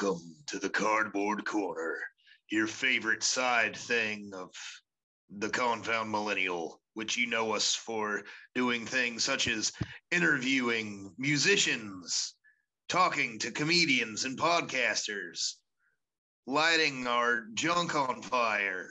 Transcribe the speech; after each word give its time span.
welcome 0.00 0.34
to 0.46 0.58
the 0.58 0.68
Cardboard 0.68 1.44
Corner, 1.44 1.98
your 2.50 2.66
favorite 2.66 3.22
side 3.22 3.76
thing 3.76 4.30
of 4.34 4.50
the 5.38 5.48
Confound 5.48 6.10
Millennial, 6.10 6.80
which 6.94 7.18
you 7.18 7.26
know 7.26 7.52
us 7.52 7.74
for 7.74 8.22
doing 8.54 8.86
things 8.86 9.24
such 9.24 9.46
as 9.46 9.72
interviewing 10.10 11.12
musicians, 11.18 12.34
talking 12.88 13.38
to 13.40 13.50
comedians 13.50 14.24
and 14.24 14.38
podcasters, 14.38 15.54
lighting 16.46 17.06
our 17.06 17.44
junk 17.52 17.94
on 17.94 18.22
fire, 18.22 18.88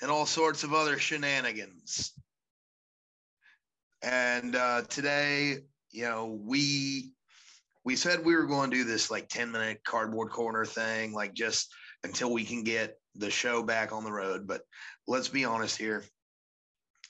and 0.00 0.10
all 0.10 0.26
sorts 0.26 0.62
of 0.64 0.72
other 0.72 0.98
shenanigans. 0.98 2.12
And 4.00 4.56
uh, 4.56 4.82
today, 4.88 5.58
you 5.90 6.04
know, 6.04 6.40
we 6.42 7.12
we 7.84 7.96
said 7.96 8.24
we 8.24 8.36
were 8.36 8.46
going 8.46 8.70
to 8.70 8.76
do 8.76 8.84
this 8.84 9.10
like 9.10 9.28
10 9.28 9.50
minute 9.50 9.80
cardboard 9.84 10.30
corner 10.30 10.64
thing, 10.64 11.12
like 11.12 11.34
just 11.34 11.72
until 12.04 12.32
we 12.32 12.44
can 12.44 12.62
get 12.62 12.96
the 13.14 13.30
show 13.30 13.62
back 13.62 13.92
on 13.92 14.04
the 14.04 14.12
road. 14.12 14.46
But 14.46 14.62
let's 15.06 15.28
be 15.28 15.44
honest 15.44 15.76
here. 15.76 16.04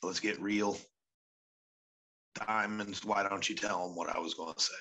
Let's 0.02 0.20
get 0.20 0.40
real. 0.40 0.78
Diamondz, 2.38 3.04
why 3.04 3.28
don't 3.28 3.48
you 3.48 3.56
tell 3.56 3.86
them 3.86 3.96
what 3.96 4.14
I 4.14 4.18
was 4.18 4.34
going 4.34 4.54
to 4.54 4.60
say? 4.60 4.74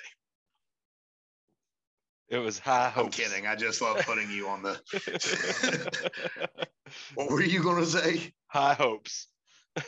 It 2.29 2.37
was 2.37 2.59
high 2.59 2.90
hopes. 2.90 3.20
I'm 3.20 3.26
kidding. 3.26 3.48
I 3.48 3.55
just 3.55 3.81
love 3.81 3.98
putting 4.05 4.29
you 4.29 4.48
on 4.48 4.62
the. 4.62 4.79
what 7.15 7.31
were 7.31 7.41
you 7.41 7.63
going 7.63 7.84
to 7.84 7.90
say? 7.90 8.34
high 8.49 8.73
hopes. 8.73 9.27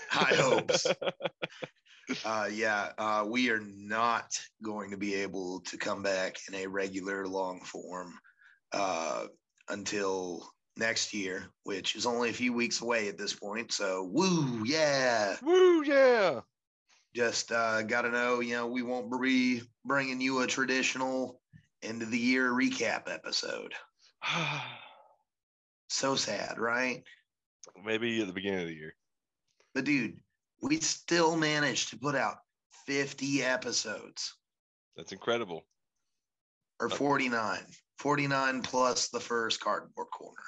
High 0.10 0.36
hopes. 0.36 0.88
Uh, 2.26 2.50
yeah, 2.52 2.90
uh, 2.98 3.26
we 3.28 3.50
are 3.50 3.62
not 3.76 4.40
going 4.64 4.92
to 4.92 4.98
be 4.98 5.16
able 5.16 5.62
to 5.62 5.78
come 5.78 6.04
back 6.04 6.38
in 6.48 6.56
a 6.56 6.68
regular 6.68 7.28
long 7.28 7.60
form 7.62 8.14
uh, 8.74 9.26
until 9.70 10.52
next 10.78 11.14
year, 11.14 11.48
which 11.64 11.96
is 11.96 12.06
only 12.06 12.30
a 12.30 12.34
few 12.34 12.54
weeks 12.54 12.82
away 12.82 13.08
at 13.08 13.18
this 13.18 13.34
point. 13.34 13.72
So, 13.72 14.10
woo, 14.12 14.64
yeah. 14.66 15.36
Woo, 15.42 15.84
yeah. 15.84 16.42
Just 17.14 17.52
uh, 17.52 17.82
got 17.84 18.04
to 18.04 18.10
know, 18.10 18.40
you 18.40 18.56
know, 18.56 18.68
we 18.68 18.84
won't 18.84 19.12
be 19.22 19.62
bringing 19.86 20.22
you 20.22 20.42
a 20.42 20.48
traditional 20.48 21.42
end 21.84 22.02
of 22.02 22.12
the 22.12 22.18
year 22.18 22.52
recap 22.52 23.12
episode. 23.12 23.74
So 25.94 26.16
sad, 26.16 26.58
right? 26.58 27.04
Maybe 27.84 28.22
at 28.22 28.28
the 28.28 28.32
beginning 28.32 28.62
of 28.62 28.68
the 28.68 28.74
year. 28.74 28.94
But, 29.76 29.84
dude, 29.84 30.22
we 30.62 30.80
still 30.80 31.36
managed 31.36 31.90
to 31.90 31.98
put 31.98 32.16
out 32.16 32.38
50 32.86 33.44
episodes. 33.44 34.36
That's 34.96 35.12
incredible. 35.12 35.64
or 36.80 36.88
Uh, 36.92 36.96
49 36.96 37.60
49 38.00 38.62
plus 38.64 39.10
the 39.10 39.20
first 39.20 39.60
cardboard 39.60 40.08
corner 40.12 40.44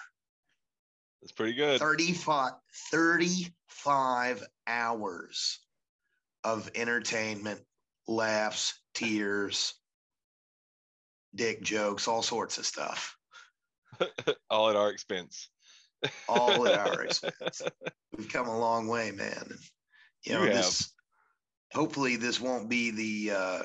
That's 1.21 1.31
pretty 1.31 1.53
good. 1.53 1.79
35 1.79 2.53
35 2.91 4.43
hours 4.67 5.59
of 6.43 6.69
entertainment 6.75 7.61
laughs 8.07 8.79
tears 8.93 9.75
dick 11.35 11.61
jokes 11.61 12.07
all 12.07 12.21
sorts 12.23 12.57
of 12.57 12.65
stuff 12.65 13.15
All 14.49 14.69
at 14.69 14.75
our 14.75 14.89
expense. 14.89 15.49
all 16.27 16.67
at 16.67 16.77
our 16.77 17.03
expense 17.05 17.61
we've 18.17 18.27
come 18.29 18.47
a 18.49 18.59
long 18.59 18.87
way 18.87 19.11
man 19.11 19.47
you 20.25 20.33
know 20.33 20.43
You 20.43 20.51
this 20.51 20.91
hopefully 21.71 22.15
this 22.15 22.39
won't 22.39 22.69
be 22.69 22.91
the 22.91 23.35
uh 23.35 23.63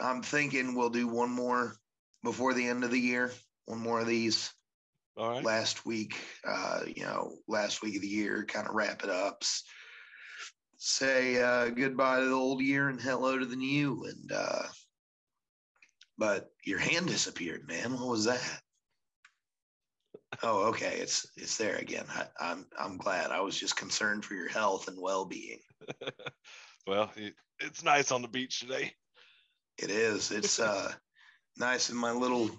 i'm 0.00 0.22
thinking 0.22 0.74
we'll 0.74 0.90
do 0.90 1.06
one 1.06 1.30
more 1.30 1.76
before 2.24 2.54
the 2.54 2.66
end 2.66 2.84
of 2.84 2.90
the 2.90 2.98
year 2.98 3.32
one 3.66 3.80
more 3.80 4.00
of 4.00 4.06
these 4.06 4.50
All 5.18 5.28
right. 5.30 5.44
last 5.44 5.84
week, 5.84 6.16
uh, 6.46 6.80
you 6.86 7.02
know, 7.02 7.36
last 7.46 7.82
week 7.82 7.96
of 7.96 8.02
the 8.02 8.08
year, 8.08 8.46
kind 8.46 8.66
of 8.66 8.74
wrap 8.74 9.04
it 9.04 9.10
up, 9.10 9.42
say 10.78 11.42
uh, 11.42 11.68
goodbye 11.68 12.20
to 12.20 12.26
the 12.26 12.32
old 12.32 12.62
year 12.62 12.88
and 12.88 12.98
hello 13.00 13.38
to 13.38 13.44
the 13.44 13.56
new. 13.56 14.04
And, 14.04 14.32
uh, 14.32 14.62
but 16.16 16.50
your 16.64 16.78
hand 16.78 17.08
disappeared, 17.08 17.68
man. 17.68 17.92
What 17.92 18.08
was 18.08 18.24
that? 18.24 18.60
Oh, 20.42 20.68
okay. 20.68 20.98
It's, 21.00 21.26
it's 21.36 21.56
there 21.56 21.76
again. 21.76 22.04
I, 22.10 22.26
I'm, 22.40 22.66
I'm 22.78 22.96
glad. 22.98 23.30
I 23.30 23.40
was 23.40 23.58
just 23.58 23.76
concerned 23.76 24.24
for 24.24 24.34
your 24.34 24.48
health 24.48 24.88
and 24.88 25.00
well-being. 25.00 25.60
well, 26.86 27.10
it, 27.16 27.34
it's 27.60 27.82
nice 27.82 28.12
on 28.12 28.22
the 28.22 28.28
beach 28.28 28.60
today. 28.60 28.92
It 29.78 29.90
is. 29.90 30.30
It's, 30.30 30.60
uh, 30.60 30.92
nice 31.58 31.90
in 31.90 31.96
my 31.96 32.12
little 32.12 32.50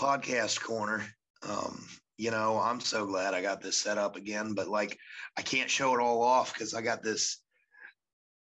podcast 0.00 0.60
corner. 0.60 1.04
Um, 1.48 1.84
you 2.18 2.30
know, 2.30 2.58
I'm 2.58 2.80
so 2.80 3.06
glad 3.06 3.34
I 3.34 3.40
got 3.40 3.62
this 3.62 3.78
set 3.78 3.98
up 3.98 4.16
again, 4.16 4.52
but 4.54 4.68
like 4.68 4.98
I 5.38 5.42
can't 5.42 5.70
show 5.70 5.94
it 5.94 6.02
all 6.02 6.22
off 6.22 6.52
because 6.52 6.74
I 6.74 6.82
got 6.82 7.02
this. 7.02 7.40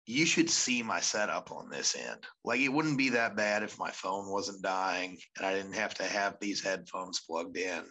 You 0.07 0.25
should 0.25 0.49
see 0.49 0.83
my 0.83 1.01
setup 1.01 1.53
on 1.53 1.69
this 1.69 1.95
end. 1.95 2.25
Like 2.45 2.61
it 2.61 2.71
wouldn't 2.71 2.99
be 2.99 3.11
that 3.11 3.37
bad 3.37 3.63
if 3.63 3.79
my 3.79 3.91
phone 3.91 4.31
wasn't 4.31 4.63
dying 4.63 5.19
and 5.37 5.47
I 5.47 5.55
didn't 5.55 5.75
have 5.75 5.95
to 5.95 6.05
have 6.05 6.37
these 6.41 6.63
headphones 6.63 7.21
plugged 7.21 7.59
in. 7.59 7.85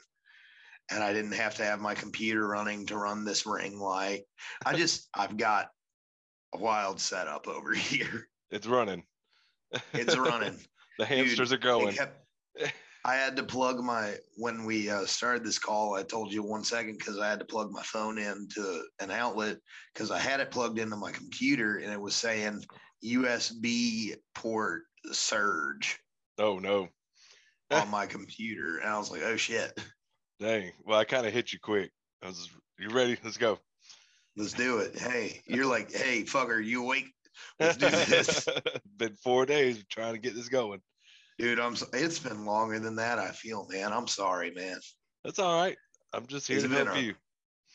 And 0.92 1.03
I 1.03 1.14
didn't 1.14 1.34
have 1.34 1.56
to 1.56 1.66
have 1.66 1.80
my 1.80 1.94
computer 1.94 2.48
running 2.48 2.86
to 2.88 2.98
run 2.98 3.25
this 3.25 3.46
ring 3.46 3.80
light. 3.80 4.24
I 4.66 4.75
just 4.75 5.09
I've 5.14 5.38
got 5.38 5.70
a 6.53 6.58
wild 6.58 7.00
setup 7.00 7.48
over 7.48 7.74
here. 7.74 8.28
It's 8.52 8.68
running. 8.68 9.03
It's 9.94 10.18
running. 10.18 10.58
the 11.00 11.06
hamsters 11.06 11.52
are 11.52 11.58
going. 11.58 11.96
kept- 11.96 12.24
I 13.06 13.16
had 13.16 13.38
to 13.38 13.44
plug 13.44 13.80
my 13.80 14.16
when 14.36 14.66
we 14.66 14.90
uh, 14.90 15.06
started 15.06 15.46
this 15.46 15.59
call. 15.59 15.96
I 15.96 16.03
told 16.03 16.34
you 16.34 16.44
one 16.44 16.66
second 16.66 16.98
because 16.98 17.18
I 17.19 17.30
had 17.30 17.40
to 17.40 17.46
plug 17.46 17.72
my 17.72 17.84
phone 17.84 18.18
into 18.18 18.84
an 19.00 19.12
outlet 19.12 19.59
because 19.94 20.12
I 20.12 20.19
had 20.19 20.42
it 20.42 20.52
plugged 20.52 20.78
into 20.78 20.98
my 20.98 21.12
computer 21.12 21.78
and 21.78 21.92
it 21.92 22.02
was 22.02 22.16
saying 22.16 22.66
USB 23.06 24.16
port 24.36 24.84
surge 25.14 25.98
oh 26.38 26.59
no. 26.59 26.90
on 27.72 27.90
my 27.90 28.06
computer, 28.06 28.80
and 28.80 28.90
I 28.90 28.98
was 28.98 29.12
like, 29.12 29.22
"Oh 29.22 29.38
shit, 29.38 29.80
Dang. 30.40 30.72
Well, 30.86 31.00
I 31.00 31.06
kind 31.06 31.25
of 31.25 31.34
hit 31.34 31.52
you 31.53 31.59
quick. 31.59 31.92
I 32.24 32.28
was 32.28 32.50
you 32.80 32.90
ready? 32.90 33.18
Let's 33.24 33.38
go. 33.38 33.59
let's 34.36 34.53
do 34.53 34.80
it." 34.80 34.98
Hey, 34.98 35.42
you're 35.48 35.66
like, 35.66 35.92
"Hey, 35.92 36.24
fucker, 36.24 36.64
you 36.64 36.84
awake? 36.84 37.06
Let's 37.59 37.78
do 37.78 37.90
this, 37.90 38.48
Been 38.98 39.14
four 39.16 39.46
days 39.46 39.84
trying 39.90 40.14
to 40.14 40.20
get 40.20 40.36
this 40.36 40.50
going. 40.50 40.81
dude." 41.40 41.59
I'm. 41.59 41.75
It's 41.94 42.20
been 42.20 42.46
longer 42.46 42.80
than 42.80 42.96
that. 42.98 43.20
I 43.20 43.30
feel, 43.31 43.68
man. 43.72 43.92
I'm 43.94 44.08
sorry, 44.08 44.52
man. 44.52 44.80
That's 45.24 45.40
all 45.40 45.59
right. 45.62 45.78
I'm 46.14 46.28
just 46.28 46.48
here 46.48 46.58
It's 46.58 46.68
to 46.68 46.74
help 46.74 46.96
a- 46.96 47.02
you. 47.02 47.16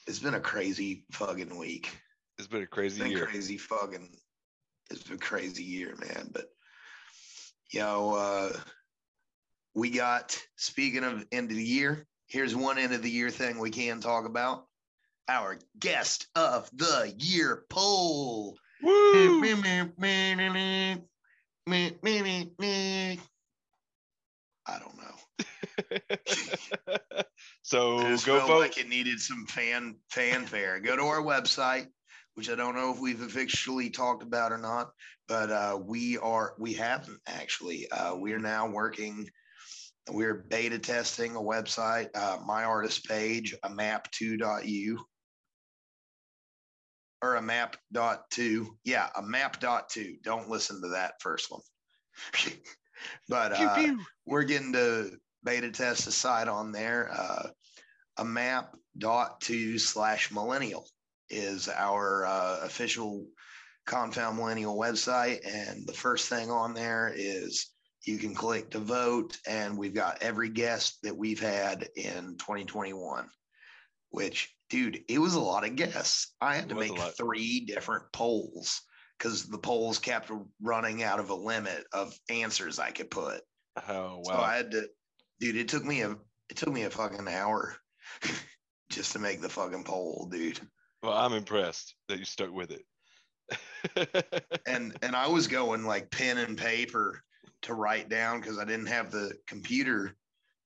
It's 0.06 0.18
been 0.18 0.34
a 0.34 0.40
crazy 0.40 1.04
fucking 1.12 1.56
week. 1.56 1.88
It's 2.38 2.48
been 2.48 2.60
a 2.60 2.64
It's 2.64 2.72
crazy 2.72 3.02
been 3.02 3.10
year. 3.12 3.26
crazy 3.26 3.56
fucking 3.58 4.08
it's 4.90 5.02
been 5.04 5.16
a 5.16 5.18
crazy 5.20 5.62
year, 5.62 5.94
man. 6.00 6.28
But 6.32 6.46
you 7.72 7.80
know, 7.80 8.14
uh 8.14 8.52
we 9.74 9.90
got 9.90 10.36
speaking 10.56 11.04
of 11.04 11.24
end 11.30 11.50
of 11.50 11.56
the 11.56 11.62
year, 11.64 12.06
here's 12.32 12.56
one 12.56 12.78
end 12.78 12.94
of 12.94 13.02
the 13.02 13.10
year 13.10 13.30
thing 13.30 13.58
we 13.58 13.70
can 13.70 14.00
talk 14.00 14.24
about. 14.26 14.66
Our 15.28 15.58
guest 15.78 16.26
of 16.34 16.68
the 16.72 17.14
year 17.18 17.64
poll. 17.68 18.56
Woo! 18.82 19.40
I 24.66 24.78
don't 24.78 24.96
know. 24.96 25.02
so 27.62 27.98
go 27.98 28.16
felt 28.16 28.48
vote. 28.48 28.60
like 28.60 28.78
it 28.78 28.88
needed 28.88 29.20
some 29.20 29.46
fan 29.46 29.96
fanfare. 30.10 30.80
Go 30.80 30.96
to 30.96 31.02
our 31.02 31.22
website, 31.22 31.86
which 32.34 32.50
I 32.50 32.54
don't 32.54 32.74
know 32.74 32.92
if 32.92 32.98
we've 32.98 33.22
officially 33.22 33.90
talked 33.90 34.22
about 34.22 34.52
or 34.52 34.58
not, 34.58 34.92
but 35.28 35.50
uh, 35.50 35.78
we 35.80 36.18
are 36.18 36.54
we 36.58 36.72
haven't 36.72 37.20
actually. 37.26 37.88
Uh, 37.90 38.16
we 38.16 38.32
are 38.32 38.40
now 38.40 38.68
working. 38.68 39.28
We're 40.10 40.34
beta 40.34 40.78
testing 40.78 41.36
a 41.36 41.40
website, 41.40 42.08
uh, 42.14 42.38
my 42.44 42.64
artist 42.64 43.04
page, 43.04 43.54
a 43.62 43.68
map2.u 43.68 44.98
or 47.22 47.36
a 47.36 47.42
map 47.42 47.76
dot 47.92 48.28
two. 48.30 48.76
Yeah, 48.84 49.08
a 49.16 49.22
map 49.22 49.60
dot 49.60 49.88
two. 49.88 50.16
Don't 50.24 50.50
listen 50.50 50.82
to 50.82 50.88
that 50.88 51.14
first 51.20 51.50
one. 51.50 51.60
but 53.28 53.54
Pew, 53.54 53.66
uh, 53.66 53.74
pew. 53.76 54.00
we're 54.26 54.42
getting 54.42 54.72
to 54.72 55.12
beta 55.44 55.70
test 55.70 56.08
a 56.08 56.12
site 56.12 56.48
on 56.48 56.72
there. 56.72 57.10
Uh, 57.12 57.48
a 58.18 58.24
map 58.24 58.74
dot 58.98 59.40
two 59.40 59.78
slash 59.78 60.32
millennial 60.32 60.86
is 61.30 61.68
our 61.68 62.26
uh, 62.26 62.58
official 62.62 63.26
confound 63.86 64.36
millennial 64.36 64.76
website. 64.76 65.40
And 65.46 65.86
the 65.86 65.92
first 65.92 66.28
thing 66.28 66.50
on 66.50 66.74
there 66.74 67.12
is 67.14 67.71
you 68.04 68.18
can 68.18 68.34
click 68.34 68.70
to 68.70 68.78
vote. 68.78 69.38
And 69.46 69.76
we've 69.78 69.94
got 69.94 70.22
every 70.22 70.48
guest 70.48 70.98
that 71.02 71.16
we've 71.16 71.40
had 71.40 71.88
in 71.96 72.36
2021, 72.38 73.28
which, 74.10 74.54
dude, 74.70 75.02
it 75.08 75.18
was 75.18 75.34
a 75.34 75.40
lot 75.40 75.64
of 75.64 75.76
guests. 75.76 76.34
I 76.40 76.56
had 76.56 76.64
It 76.64 76.68
to 76.70 76.74
make 76.74 76.98
three 76.98 77.60
different 77.60 78.04
polls 78.12 78.82
because 79.18 79.48
the 79.48 79.58
polls 79.58 79.98
kept 79.98 80.30
running 80.60 81.02
out 81.02 81.20
of 81.20 81.30
a 81.30 81.34
limit 81.34 81.84
of 81.92 82.12
answers 82.28 82.78
I 82.78 82.90
could 82.90 83.10
put. 83.10 83.40
Oh 83.88 84.18
wow! 84.18 84.22
So 84.24 84.32
I 84.34 84.56
had 84.56 84.70
to, 84.72 84.88
dude, 85.40 85.56
it 85.56 85.68
took 85.68 85.84
me 85.84 86.02
a 86.02 86.10
it 86.50 86.56
took 86.56 86.70
me 86.70 86.82
a 86.82 86.90
fucking 86.90 87.28
hour 87.28 87.76
just 88.90 89.12
to 89.12 89.18
make 89.18 89.40
the 89.40 89.48
fucking 89.48 89.84
poll, 89.84 90.28
dude. 90.30 90.60
Well, 91.02 91.14
I'm 91.14 91.32
impressed 91.32 91.94
that 92.08 92.18
you 92.18 92.24
stuck 92.24 92.52
with 92.52 92.70
it. 92.70 92.84
And 94.66 94.96
and 95.02 95.16
I 95.16 95.28
was 95.28 95.48
going 95.48 95.84
like 95.84 96.10
pen 96.10 96.38
and 96.38 96.56
paper 96.56 97.22
to 97.62 97.74
write 97.74 98.08
down 98.08 98.40
because 98.40 98.58
I 98.58 98.64
didn't 98.64 98.86
have 98.86 99.10
the 99.10 99.32
computer 99.46 100.16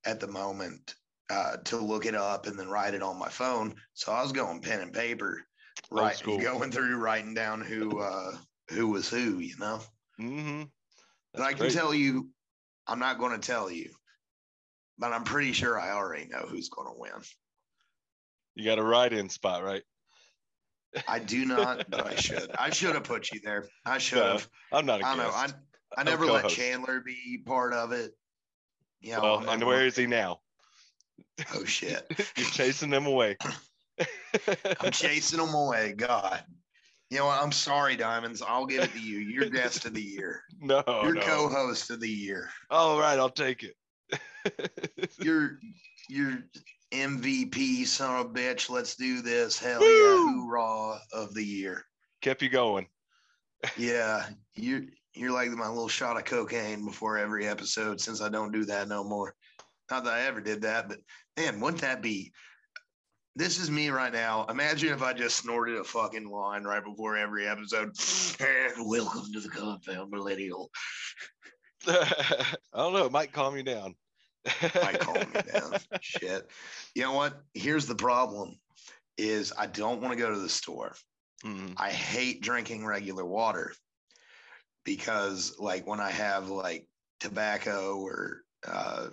at 0.05 0.21
the 0.21 0.27
moment 0.29 0.95
uh, 1.31 1.57
to 1.65 1.77
look 1.77 2.07
it 2.07 2.15
up 2.15 2.47
and 2.47 2.59
then 2.59 2.69
write 2.69 2.95
it 2.95 3.03
on 3.03 3.19
my 3.19 3.29
phone. 3.29 3.75
So 3.95 4.13
I 4.13 4.23
was 4.23 4.33
going 4.33 4.61
pen 4.61 4.81
and 4.81 4.93
paper, 4.93 5.43
right? 5.91 6.21
Going 6.25 6.71
through 6.71 6.97
writing 6.97 7.35
down 7.35 7.61
who 7.61 7.99
uh, 8.01 8.33
who 8.71 8.89
was 8.89 9.09
who, 9.09 9.39
you 9.39 9.57
know. 9.59 9.81
Mm-hmm. 10.21 10.63
But 11.35 11.43
I 11.43 11.53
can 11.53 11.71
tell 11.71 11.93
you, 11.93 12.31
I'm 12.87 12.99
not 12.99 13.19
going 13.19 13.39
to 13.39 13.47
tell 13.47 13.71
you, 13.71 13.91
but 14.99 15.13
I'm 15.13 15.25
pretty 15.25 15.53
sure 15.53 15.79
I 15.79 15.93
already 15.93 16.27
know 16.27 16.47
who's 16.49 16.69
going 16.71 16.89
to 16.89 16.99
win. 16.99 17.13
you 18.55 18.65
got 18.65 18.79
a 18.79 18.83
write-in 18.83 19.29
spot, 19.29 19.63
right? 19.63 19.83
I 21.07 21.19
do 21.19 21.45
not, 21.45 21.91
but 21.91 22.07
I 22.07 22.15
should. 22.15 22.51
I 22.59 22.71
should 22.71 22.95
have 22.95 23.05
put 23.05 23.31
you 23.33 23.41
there. 23.45 23.69
I 23.85 23.99
should 23.99 24.19
No, 24.23 24.33
have. 24.33 24.49
I'm 24.73 24.87
not 24.87 25.03
a 25.03 25.07
I 25.07 25.17
don't 25.17 25.27
know. 25.27 25.55
I 25.97 26.03
guest. 26.05 26.09
I 26.09 26.13
I'm 26.13 26.21
never 26.21 26.27
let 26.33 26.43
co-host. 26.43 26.57
Chandler 26.57 27.01
be 27.01 27.43
part 27.45 27.73
of 27.73 27.93
it. 27.93 28.13
Yeah. 29.01 29.21
Well, 29.21 29.49
and 29.49 29.65
where 29.65 29.87
is 29.87 29.97
he 29.97 30.07
now? 30.07 30.41
Oh 31.55 31.65
shit! 31.65 32.07
You're 32.37 32.47
chasing 32.47 32.91
them 32.91 33.07
away. 33.07 33.37
I'm 34.81 34.91
chasing 34.91 35.39
them 35.39 35.55
away. 35.55 35.93
God. 35.97 36.43
You 37.11 37.19
know 37.19 37.27
what? 37.27 37.41
I'm 37.41 37.53
sorry, 37.53 37.97
Diamondz. 37.97 38.43
I'll 38.47 38.67
give 38.67 38.83
it 38.83 38.93
to 38.93 39.01
you. 39.01 39.19
You're 39.19 39.49
guest 39.49 39.85
of 39.87 39.95
the 39.95 40.03
year. 40.03 40.43
no, 40.61 40.83
You're 41.05 41.15
no. 41.15 41.21
co-host 41.21 41.91
of 41.91 42.01
the 42.01 42.11
year. 42.11 42.51
All 42.69 42.99
right, 42.99 43.19
I'll 43.19 43.31
take 43.31 43.63
it. 43.63 43.77
You're 45.21 45.59
you're 46.09 46.39
MVP, 46.93 47.87
son 47.87 48.21
of 48.21 48.27
a 48.27 48.29
bitch. 48.29 48.69
Let's 48.71 48.97
do 48.97 49.23
this. 49.23 49.59
Hell 49.59 49.81
Woo! 49.81 49.87
yeah, 49.87 50.41
hoorah 50.41 50.99
of 51.13 51.35
the 51.35 51.45
year. 51.45 51.85
Kept 52.23 52.43
you 52.43 52.49
going. 52.49 52.87
Yeah, 53.77 54.27
you're 54.55 54.83
you're 55.17 55.33
like 55.33 55.51
my 55.51 55.69
little 55.69 55.89
shot 55.89 56.17
of 56.17 56.25
cocaine 56.25 56.85
before 56.85 57.17
every 57.17 57.47
episode 57.47 58.01
since 58.01 58.21
I 58.21 58.29
don't 58.29 58.53
do 58.53 58.65
that 58.67 58.89
no 58.89 59.03
more. 59.03 59.35
Not 59.91 60.05
that 60.05 60.13
I 60.13 60.23
ever 60.23 60.41
did 60.41 60.63
that, 60.63 60.89
but 60.89 60.99
man, 61.37 61.61
wouldn't 61.61 61.81
that 61.83 62.03
be? 62.03 62.33
This 63.35 63.59
is 63.59 63.71
me 63.71 63.89
right 63.91 64.13
now. 64.13 64.47
Imagine 64.49 64.93
if 64.93 65.03
I 65.03 65.13
just 65.13 65.37
snorted 65.37 65.77
a 65.77 65.85
fucking 65.85 66.29
line 66.29 66.65
right 66.65 66.85
before 66.85 67.17
every 67.17 67.47
episode. 67.47 67.93
And 68.39 68.87
welcome 68.87 69.33
to 69.33 69.41
the 69.41 69.49
compound 69.49 70.11
millennial. 70.11 70.71
I 71.87 72.55
don't 72.75 72.93
know. 72.93 73.07
It 73.07 73.13
might 73.13 73.33
calm 73.33 73.57
you 73.57 73.63
down. 73.63 73.95
Might 74.63 75.01
calm 75.01 75.15
me 75.15 75.41
down. 75.53 75.75
Shit. 76.03 76.51
You 76.95 77.03
know 77.03 77.13
what? 77.13 77.41
Here's 77.55 77.87
the 77.87 77.95
problem: 77.95 78.59
is 79.17 79.55
I 79.57 79.67
don't 79.67 80.03
want 80.03 80.13
to 80.13 80.19
go 80.19 80.31
to 80.31 80.39
the 80.39 80.49
store. 80.49 80.95
Mhm. 81.45 81.75
I 81.79 81.91
hate 81.91 82.43
drinking 82.43 82.85
regular 82.85 83.25
water 83.25 83.73
because 84.87 85.59
like 85.61 85.87
when 85.87 86.01
I 86.01 86.13
have 86.13 86.51
like 86.51 86.89
tobacco 87.21 87.99
or 88.01 88.45
uh 88.67 89.11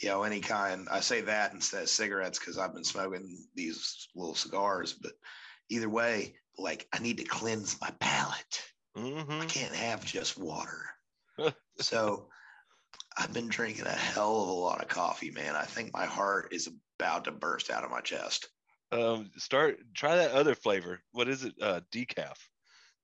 you 0.00 0.08
know 0.10 0.24
any 0.24 0.40
kind 0.40 0.88
I 0.90 1.00
say 1.00 1.22
that 1.22 1.54
instead 1.54 1.84
of 1.84 1.90
cigarettes 1.90 2.38
because 2.40 2.58
I've 2.58 2.74
been 2.74 2.84
smoking 2.84 3.48
these 3.54 4.08
little 4.16 4.36
cigars 4.36 4.94
but 4.94 5.12
either 5.70 5.90
way 5.90 6.36
like 6.58 6.88
I 6.94 7.00
need 7.00 7.18
to 7.18 7.24
cleanse 7.24 7.80
my 7.80 7.90
palate 8.00 8.62
I 9.40 9.44
Mhm. 9.44 9.48
can't 9.48 9.74
have 9.74 10.04
just 10.04 10.38
water 10.38 10.90
so 11.80 12.30
I've 13.16 13.32
been 13.34 13.48
drinking 13.48 13.86
a 13.86 13.90
hell 13.90 14.42
of 14.42 14.48
a 14.48 14.52
lot 14.52 14.82
of 14.82 14.88
coffee 14.88 15.32
man 15.32 15.56
I 15.56 15.64
think 15.64 15.92
my 15.94 16.06
heart 16.06 16.52
is 16.54 16.70
about 16.98 17.24
to 17.26 17.32
burst 17.32 17.70
out 17.70 17.84
of 17.84 17.90
my 17.92 18.02
chest 18.02 18.48
Um, 18.90 19.30
start 19.36 19.78
try 19.94 20.16
that 20.16 20.32
other 20.32 20.54
flavor. 20.54 21.02
What 21.12 21.28
is 21.28 21.44
it? 21.44 21.54
Uh, 21.60 21.80
decaf. 21.92 22.38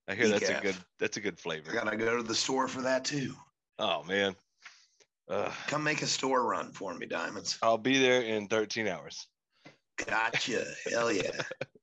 I 0.08 0.14
hear 0.14 0.28
that's 0.28 0.48
a 0.48 0.60
good 0.60 0.76
that's 0.98 1.16
a 1.16 1.20
good 1.20 1.38
I 1.38 1.40
flavor. 1.40 1.72
gotta 1.72 1.96
go 1.96 2.16
to 2.16 2.22
the 2.22 2.34
store 2.34 2.68
for 2.68 2.82
that 2.82 3.04
too 3.04 3.34
Oh 3.78 4.02
man. 4.04 4.34
Uh, 5.28 5.50
come 5.66 5.82
make 5.84 6.02
a 6.02 6.06
store 6.06 6.44
run 6.44 6.72
for 6.72 6.94
me 6.94 7.06
Diamondz 7.06 7.58
I'll 7.62 7.78
be 7.78 7.98
there 7.98 8.22
in 8.22 8.48
13 8.48 8.88
hours. 8.88 9.26
Gotcha. 10.06 10.64
Hell 10.90 11.12
yeah. 11.12 11.30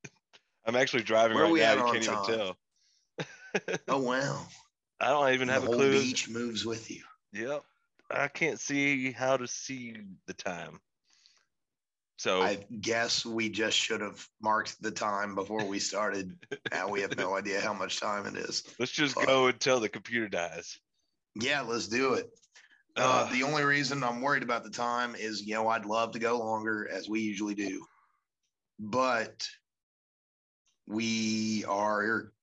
I'm 0.66 0.76
actually 0.76 1.04
driving 1.04 1.36
Where 1.36 1.46
right 1.46 1.54
we 1.54 1.62
now. 1.62 1.72
at 1.74 1.78
You 1.78 1.84
can't 1.84 2.04
even 2.04 2.38
tell. 2.38 2.58
Oh 3.88 3.98
wow. 4.02 4.46
I 5.00 5.08
don't 5.10 5.34
even 5.34 5.48
have 5.48 5.64
a 5.64 5.68
whole 5.68 5.76
clue. 5.76 6.02
beach 6.02 6.30
moves 6.30 6.66
with 6.66 6.92
you. 6.92 7.02
Yep. 7.34 7.64
I 8.12 8.28
can't 8.28 8.60
see 8.60 9.12
how 9.12 9.38
to 9.38 9.48
see 9.48 9.96
the 10.28 10.34
time. 10.34 10.80
So 12.20 12.42
I 12.42 12.60
guess 12.82 13.26
we 13.26 13.48
just 13.48 13.78
should 13.78 14.02
have 14.02 14.28
marked 14.42 14.82
the 14.82 14.92
time 14.92 15.36
before 15.36 15.64
we 15.64 15.80
started. 15.80 16.36
now 16.70 16.90
we 16.90 17.00
have 17.00 17.16
no 17.16 17.38
idea 17.38 17.62
how 17.62 17.74
much 17.74 18.02
time 18.02 18.26
it 18.26 18.36
is. 18.36 18.62
let's 18.80 18.92
just 18.92 19.16
fuck. 19.16 19.26
go 19.26 19.48
until 19.48 19.80
the 19.80 19.88
computer 19.88 20.28
dies. 20.28 20.78
Yeah, 21.40 21.62
let's 21.62 21.88
do 21.88 22.16
it. 22.16 22.30
Uh, 22.98 23.26
Uh, 23.26 23.32
the 23.32 23.44
only 23.44 23.64
reason 23.64 24.04
I'm 24.04 24.20
worried 24.20 24.44
about 24.44 24.66
the 24.66 24.70
time 24.70 25.16
is, 25.16 25.44
you 25.44 25.54
know, 25.54 25.70
I'd 25.70 25.86
love 25.86 26.12
to 26.12 26.20
go 26.20 26.38
longer 26.40 26.90
as 26.92 27.08
we 27.08 27.22
usually 27.22 27.56
do, 27.56 27.86
but 28.78 29.48
we 30.88 31.64
are 31.70 32.34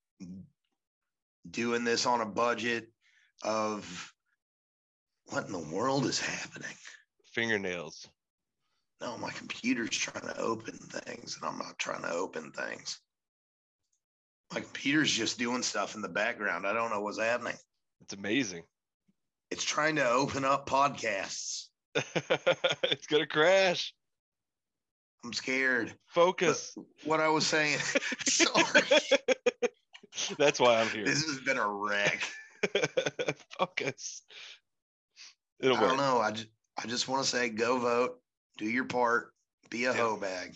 doing 1.50 1.84
this 1.84 2.06
on 2.06 2.22
a 2.22 2.26
budget 2.26 2.88
of 3.42 4.14
what 5.26 5.44
in 5.44 5.52
the 5.52 5.58
world 5.58 6.06
is 6.06 6.18
happening? 6.18 6.74
fingernails. 7.34 8.08
No, 9.00 9.18
my 9.18 9.30
computer's 9.30 9.90
trying 9.90 10.26
to 10.26 10.38
open 10.40 10.74
things 10.74 11.36
and 11.36 11.48
I'm 11.48 11.58
not 11.58 11.78
trying 11.78 12.02
to 12.02 12.12
open 12.12 12.50
things. 12.52 13.00
My 14.54 14.60
computer's 14.60 15.12
just 15.12 15.38
doing 15.38 15.62
stuff 15.62 15.94
in 15.94 16.02
the 16.02 16.08
background. 16.08 16.66
I 16.66 16.72
don't 16.72 16.90
know 16.90 17.00
what's 17.00 17.20
happening. 17.20 17.56
It's 18.00 18.14
amazing. 18.14 18.62
It's 19.50 19.64
trying 19.64 19.96
to 19.96 20.08
open 20.08 20.44
up 20.44 20.68
podcasts. 20.68 21.66
it's 21.94 23.06
gonna 23.06 23.26
crash. 23.26 23.94
I'm 25.24 25.32
scared. 25.32 25.92
Focus. 26.06 26.76
What 27.04 27.20
I 27.20 27.28
was 27.28 27.46
saying, 27.46 27.78
sorry, 28.26 28.82
That's 30.38 30.60
why 30.60 30.80
I'm 30.80 30.88
here. 30.88 31.04
this 31.04 31.24
has 31.26 31.40
been 31.40 31.58
a 31.58 31.68
wreck. 31.68 32.22
Focus. 33.58 34.22
It'll 35.60 35.76
I 35.76 35.80
don't 35.80 35.96
know. 35.96 36.18
I 36.18 36.30
just, 36.30 36.48
I 36.82 36.86
just 36.86 37.08
want 37.08 37.24
to 37.24 37.28
say 37.28 37.48
go 37.48 37.78
vote, 37.78 38.20
do 38.56 38.64
your 38.66 38.84
part, 38.84 39.32
be 39.70 39.84
a 39.84 39.92
Yeah. 39.92 39.98
hoe 39.98 40.16
bag. 40.16 40.54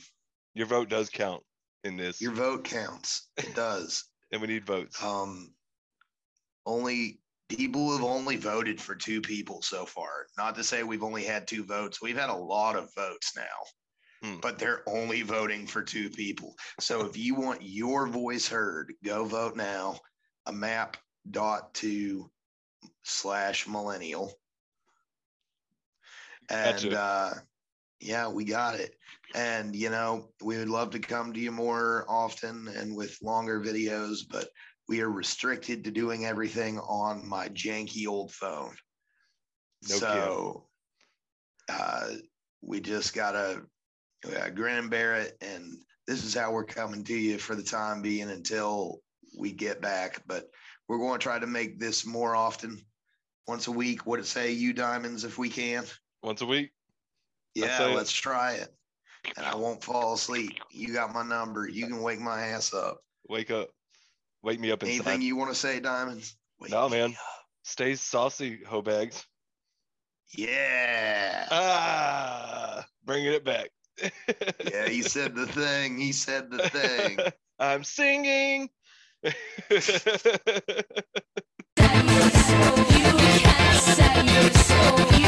Your 0.54 0.66
vote 0.66 0.88
does 0.88 1.11
count 1.11 1.42
in 1.85 1.97
this, 1.97 2.21
Your 2.21 2.33
vote 2.33 2.64
counts. 2.64 3.28
It 3.37 3.54
does. 3.54 4.04
and 4.33 4.40
we 4.40 4.49
need 4.49 4.64
votes. 4.66 5.02
um 5.02 5.54
only 6.66 7.21
people 7.49 7.90
have 7.92 8.04
only 8.04 8.37
voted 8.37 8.80
for 8.80 8.95
two 8.95 9.21
people 9.21 9.61
so 9.62 9.85
far 9.87 10.26
not 10.38 10.54
to 10.54 10.62
say 10.62 10.83
we've 10.85 11.02
only 11.02 11.25
had 11.25 11.49
two 11.49 11.64
votes 11.64 12.00
we've 12.00 12.16
had 12.19 12.30
a 12.30 12.35
lot 12.35 12.76
of 12.76 12.92
votes 12.95 13.35
now 13.37 13.59
Hmm. 14.23 14.38
but 14.40 14.59
they're 14.59 14.87
only 14.87 15.23
voting 15.23 15.66
for 15.66 15.83
two 15.83 16.11
people 16.11 16.54
so 16.78 17.07
if 17.07 17.16
you 17.16 17.35
want 17.35 17.62
your 17.62 18.07
voice 18.07 18.47
heard 18.47 18.92
go 19.02 19.25
vote 19.25 19.57
now 19.57 19.99
a 20.47 20.52
map 20.52 20.97
dot 21.30 21.73
to 21.75 22.30
slash 23.02 23.66
millennial 23.66 24.30
and 26.50 26.75
Gotcha. 26.83 27.00
uh 27.00 27.35
yeah 28.00 28.28
we 28.28 28.45
got 28.45 28.75
it. 28.75 28.95
And 29.35 29.76
you 29.76 29.90
know 29.90 30.30
we 30.42 30.59
would 30.59 30.69
love 30.69 30.90
to 30.90 30.99
come 30.99 31.33
to 31.33 31.40
you 31.40 31.52
more 31.52 32.04
often 32.09 32.69
and 32.69 32.97
with 32.97 33.19
longer 33.23 33.61
videos 33.61 34.21
but 34.28 34.49
we 34.88 35.02
are 35.02 35.11
restricted 35.11 35.85
to 35.85 35.90
doing 35.92 36.26
everything 36.26 36.78
on 36.80 37.28
my 37.28 37.49
janky 37.49 38.09
old 38.09 38.33
phone. 38.33 38.75
No 39.88 39.97
so 39.97 40.66
uh 41.69 42.09
we 42.62 42.80
just 42.80 43.14
gotta 43.14 43.62
uh, 44.26 44.50
grin 44.50 44.78
and 44.78 44.90
bear 44.90 45.14
it 45.14 45.37
and 45.40 45.73
this 46.07 46.25
is 46.25 46.35
how 46.35 46.50
we're 46.50 46.64
coming 46.64 47.04
to 47.04 47.14
you 47.14 47.38
for 47.38 47.54
the 47.54 47.62
time 47.62 48.02
being 48.02 48.30
until 48.30 49.00
we 49.38 49.52
get 49.52 49.80
back. 49.80 50.21
But 50.26 50.50
we're 50.88 50.99
going 50.99 51.21
to 51.21 51.23
try 51.23 51.38
to 51.38 51.47
make 51.47 51.78
this 51.78 52.04
more 52.04 52.35
often. 52.35 52.80
Once 53.47 53.69
a 53.69 53.73
week 53.73 54.07
what 54.07 54.19
would 54.19 54.21
it 54.21 54.26
say 54.26 54.52
you 54.52 54.75
Diamondz 54.75 55.25
if 55.25 55.38
we 55.38 55.49
can? 55.49 55.85
Once 56.23 56.40
a 56.40 56.47
week. 56.47 56.73
Yeah, 57.54 57.92
let's 57.95 58.12
try 58.12 58.54
it. 58.54 58.69
And 59.37 59.45
I 59.45 59.54
won't 59.54 59.83
fall 59.83 60.14
asleep. 60.14 60.59
You 60.71 60.92
got 60.92 61.12
my 61.12 61.23
number. 61.23 61.69
You 61.69 61.87
can 61.87 62.02
wake 62.02 62.21
my 62.21 62.40
ass 62.40 62.73
up. 62.73 62.99
Wake 63.28 63.50
up. 63.50 63.69
Wake 64.42 64.61
me 64.61 64.71
up 64.71 64.83
inside. 64.83 64.95
Anything 64.95 65.23
you 65.23 65.37
want 65.37 65.50
to 65.50 65.54
say, 65.54 65.80
Diamondz? 65.80 66.35
Wake 66.61 66.71
no, 66.71 66.88
man. 66.88 67.11
Up. 67.11 67.16
Stay 67.62 67.95
saucy, 67.95 68.61
hoe 68.66 68.83
bags. 68.83 69.26
Yeah. 70.33 71.47
Ah, 71.50 72.87
bringing 73.04 73.33
it 73.33 73.45
back. 73.45 73.71
yeah, 74.71 74.88
he 74.88 75.02
said 75.02 75.35
the 75.35 75.47
thing. 75.47 75.99
He 75.99 76.12
said 76.12 76.50
the 76.50 76.69
thing. 76.69 77.19
I'm 77.59 77.85
singing. 77.85 78.71
you 79.23 79.33
can 79.61 79.80
say 83.76 84.50
so 84.54 85.19